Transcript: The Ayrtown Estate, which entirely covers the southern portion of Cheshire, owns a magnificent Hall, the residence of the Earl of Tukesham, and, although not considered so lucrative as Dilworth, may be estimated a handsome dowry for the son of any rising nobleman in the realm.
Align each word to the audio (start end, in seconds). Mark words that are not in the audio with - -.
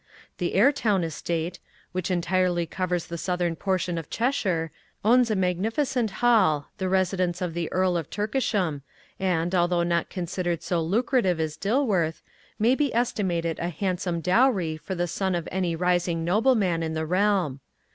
The 0.39 0.55
Ayrtown 0.55 1.03
Estate, 1.03 1.59
which 1.91 2.09
entirely 2.09 2.65
covers 2.65 3.05
the 3.05 3.19
southern 3.19 3.55
portion 3.55 3.99
of 3.99 4.09
Cheshire, 4.09 4.71
owns 5.05 5.29
a 5.29 5.35
magnificent 5.35 6.09
Hall, 6.25 6.69
the 6.79 6.89
residence 6.89 7.39
of 7.39 7.53
the 7.53 7.71
Earl 7.71 7.95
of 7.97 8.09
Tukesham, 8.09 8.81
and, 9.19 9.53
although 9.53 9.83
not 9.83 10.09
considered 10.09 10.63
so 10.63 10.81
lucrative 10.81 11.39
as 11.39 11.55
Dilworth, 11.55 12.23
may 12.57 12.73
be 12.73 12.91
estimated 12.95 13.59
a 13.59 13.69
handsome 13.69 14.21
dowry 14.21 14.75
for 14.75 14.95
the 14.95 15.05
son 15.05 15.35
of 15.35 15.47
any 15.51 15.75
rising 15.75 16.25
nobleman 16.25 16.81
in 16.81 16.95
the 16.95 17.05
realm. 17.05 17.59